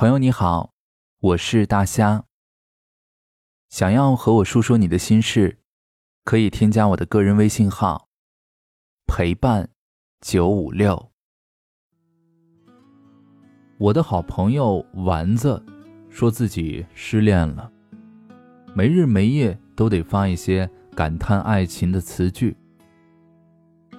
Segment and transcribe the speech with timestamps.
[0.00, 0.74] 朋友你好，
[1.18, 2.22] 我是大虾。
[3.68, 5.58] 想要和我说说你的心事，
[6.22, 8.08] 可以添加我的个人微信号
[9.08, 9.70] 陪伴
[10.20, 11.10] 九五六。
[13.78, 15.60] 我的好朋友丸子
[16.08, 17.68] 说自己失恋了，
[18.76, 22.56] 没日没夜都得发一些感叹爱情的词句。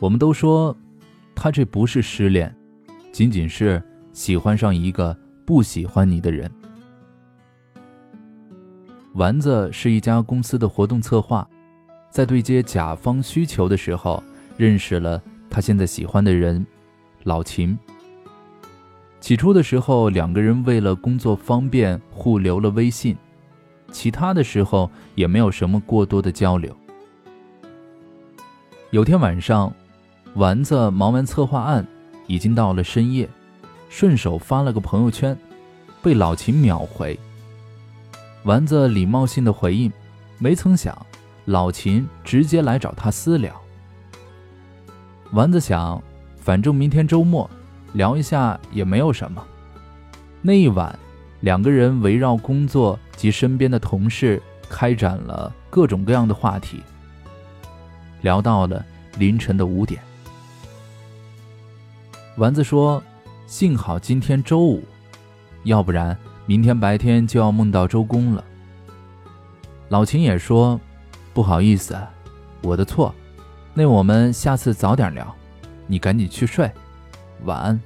[0.00, 0.76] 我们都说
[1.36, 2.52] 他这不是失恋，
[3.12, 3.80] 仅仅是
[4.12, 5.16] 喜欢上一个。
[5.44, 6.50] 不喜欢你的人，
[9.12, 11.46] 丸子是一家公司的活动策划，
[12.10, 14.22] 在对接甲方需求的时候，
[14.56, 16.64] 认识了他现在喜欢的人，
[17.24, 17.78] 老秦。
[19.20, 23.14] 起初的时候，两个人为了工作方便互留了微信，
[23.92, 26.74] 其他的时候也没有什么过多的交流。
[28.90, 29.70] 有天晚上，
[30.36, 31.86] 丸子忙完策划案，
[32.26, 33.28] 已经到了深夜。
[33.96, 35.38] 顺手发了个朋友圈，
[36.02, 37.16] 被老秦秒回。
[38.42, 39.92] 丸子礼貌性的回应，
[40.36, 41.06] 没曾想
[41.44, 43.54] 老秦直接来找他私聊。
[45.30, 46.02] 丸子想，
[46.36, 47.48] 反正明天周末，
[47.92, 49.40] 聊一下也没有什么。
[50.42, 50.98] 那一晚，
[51.38, 56.82] 两个人围绕工作及身边的同事，开展了各种各样的话题，
[58.22, 58.84] 聊到了
[59.18, 60.02] 凌晨的五点。
[62.38, 63.00] 丸子说。
[63.46, 64.82] 幸好今天周五，
[65.64, 68.42] 要不然明天白天就要梦到周公了。
[69.90, 70.80] 老秦也说
[71.34, 71.94] ：“不好意思，
[72.62, 73.14] 我的错。
[73.74, 75.34] 那我们下次早点聊，
[75.86, 76.70] 你赶紧去睡，
[77.44, 77.78] 晚安。”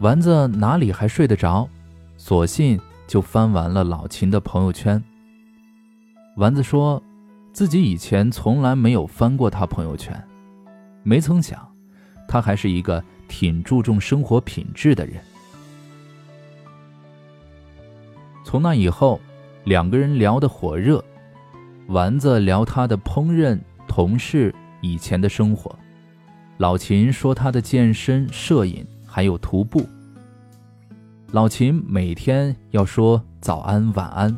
[0.00, 1.68] 丸子哪里还睡得着，
[2.16, 5.02] 索性就翻完了老秦的朋友圈。
[6.36, 7.00] 丸子说
[7.52, 10.20] 自己以前从来没有翻过他朋友圈，
[11.04, 11.73] 没曾想。
[12.28, 15.16] 他还是一个挺注重生活品质的人。
[18.44, 19.20] 从那以后，
[19.64, 21.04] 两个人聊得火热。
[21.88, 25.70] 丸子聊他的烹饪、同事、以前的生活；
[26.56, 29.86] 老秦说他的健身、摄影，还有徒步。
[31.32, 34.34] 老秦每天要说早安、晚安，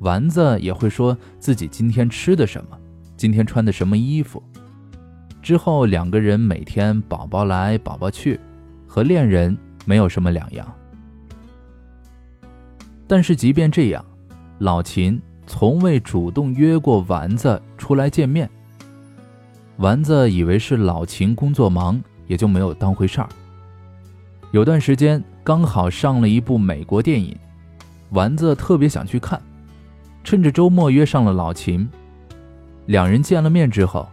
[0.00, 2.78] 丸子也会说自己今天吃的什么，
[3.16, 4.42] 今天穿的什么衣服。
[5.46, 8.40] 之后，两个人每天宝宝来宝宝去，
[8.84, 10.66] 和恋人没有什么两样。
[13.06, 14.04] 但是即便这样，
[14.58, 18.50] 老秦从未主动约过丸子出来见面。
[19.76, 23.28] 丸子以为是老秦工作忙，也就没有当回事儿。
[24.50, 27.38] 有段时间刚好上了一部美国电影，
[28.10, 29.40] 丸子特别想去看，
[30.24, 31.88] 趁着周末约上了老秦。
[32.86, 34.08] 两人见了面之后。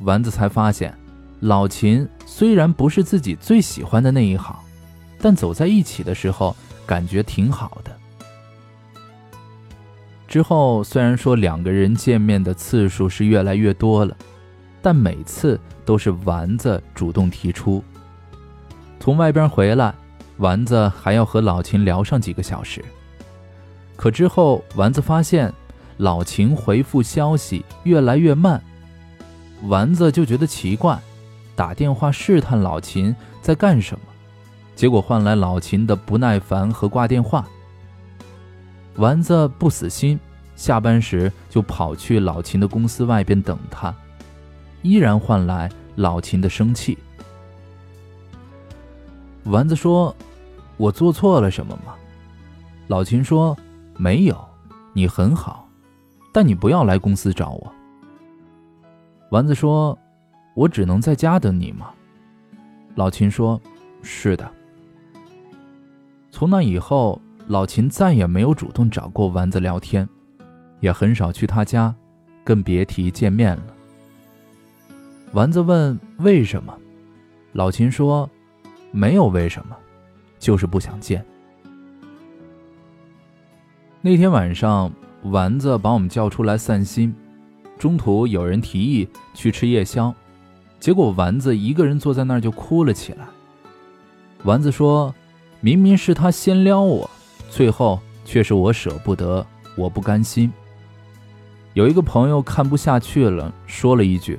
[0.00, 0.96] 丸子才发现，
[1.40, 4.56] 老秦虽然不是自己最喜欢的那一行，
[5.18, 6.54] 但走在一起的时候
[6.86, 7.90] 感觉挺好的。
[10.28, 14.14] 之后虽然说两个人见面的次数是越来越多了，
[14.82, 17.82] 但每次都是丸子主动提出。
[18.98, 19.94] 从外边回来，
[20.38, 22.84] 丸子还要和老秦聊上几个小时。
[23.94, 25.50] 可之后，丸子发现
[25.96, 28.62] 老秦回复消息越来越慢。
[29.62, 30.98] 丸子就觉得奇怪，
[31.54, 34.04] 打电话试探老秦在干什么，
[34.74, 37.46] 结果换来老秦的不耐烦和挂电话。
[38.96, 40.18] 丸子不死心，
[40.54, 43.94] 下班时就跑去老秦的公司外边等他，
[44.82, 46.96] 依然换来老秦的生气。
[49.44, 50.14] 丸子说
[50.76, 51.94] ：“我做错了什么吗？”
[52.88, 53.56] 老秦说
[53.96, 54.38] ：“没有，
[54.92, 55.68] 你很好，
[56.32, 57.72] 但你不要来公司找我。”
[59.30, 59.98] 丸子说
[60.54, 61.90] ：“我只能在家等你吗？”
[62.94, 63.60] 老秦说
[64.02, 64.48] ：“是的。”
[66.30, 70.08] 从那以后，老秦再也没有主动找过丸子聊天，
[70.80, 71.94] 也很少去他家，
[72.44, 73.64] 更别提见面了。
[75.32, 76.76] 丸子问：“为什么？”
[77.52, 78.28] 老秦说
[78.92, 79.76] ：“没有为什么，
[80.38, 81.24] 就是不想见。”
[84.02, 84.92] 那天晚上，
[85.24, 87.12] 丸子把我们叫出来散心。
[87.78, 90.14] 中途有人提议去吃夜宵，
[90.80, 93.26] 结果丸子一个人坐在那儿就哭了起来。
[94.44, 95.14] 丸子说
[95.60, 97.08] ：“明明是他先撩我，
[97.50, 99.46] 最后却是我舍不得，
[99.76, 100.50] 我不甘心。”
[101.74, 104.38] 有一个朋友看不下去了，说了一句：“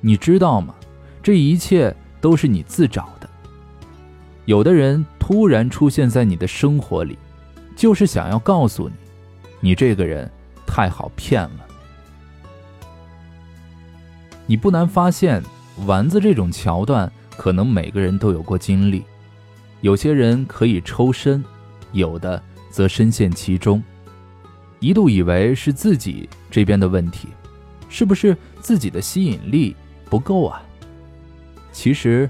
[0.00, 0.74] 你知道吗？
[1.22, 3.30] 这一切都是你自找的。
[4.44, 7.16] 有的人突然出现在你的生活里，
[7.76, 8.94] 就是想要告诉你，
[9.60, 10.28] 你这个人
[10.66, 11.66] 太好骗了。”
[14.50, 15.42] 你不难发现，
[15.84, 19.04] 丸子这种桥段，可能每个人都有过经历。
[19.82, 21.44] 有些人可以抽身，
[21.92, 23.82] 有的则深陷其中，
[24.80, 27.28] 一度以为是自己这边的问题，
[27.90, 29.76] 是不是自己的吸引力
[30.08, 30.62] 不够啊？
[31.70, 32.28] 其实，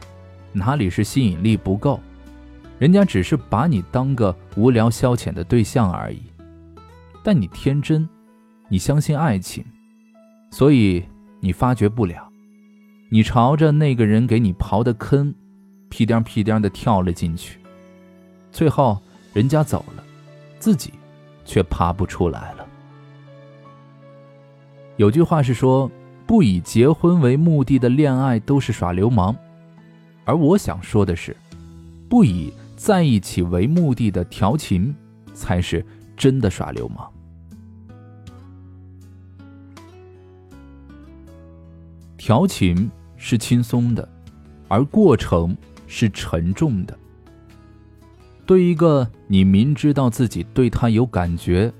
[0.52, 2.00] 哪里是吸引力不够，
[2.80, 6.20] 人家只是把你当个无聊消遣的对象而已。
[7.22, 8.08] 但你天真，
[8.68, 9.64] 你相信爱情，
[10.50, 11.04] 所以
[11.40, 12.28] 你发觉不了，
[13.10, 15.34] 你朝着那个人给你刨的坑。
[15.90, 17.58] 屁颠屁颠的跳了进去，
[18.52, 18.98] 最后
[19.32, 20.04] 人家走了，
[20.58, 20.92] 自己
[21.46, 22.66] 却爬不出来了。
[24.96, 25.90] 有句话是说，
[26.26, 29.34] 不以结婚为目的的恋爱都是耍流氓，
[30.26, 31.34] 而我想说的是，
[32.06, 34.94] 不以在一起为目的的调情
[35.32, 35.82] 才是
[36.18, 37.10] 真的耍流氓。
[42.18, 44.06] 调情是轻松的，
[44.68, 45.56] 而过程。
[45.90, 46.94] 是沉重的。
[48.44, 51.72] 对一个你明知道自己对他有感觉，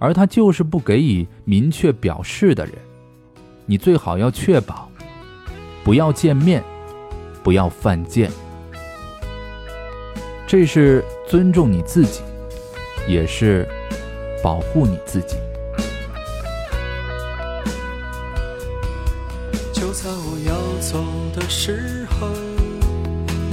[0.00, 2.74] 而他就是不给予明确表示的人，
[3.64, 4.90] 你最好要确保，
[5.84, 6.64] 不要见面，
[7.44, 8.28] 不要犯贱。
[10.48, 12.22] 这是尊重你自己，
[13.08, 13.64] 也是
[14.42, 15.36] 保护你自己。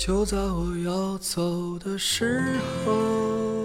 [0.00, 2.42] 就在我要走的时
[2.86, 3.59] 候。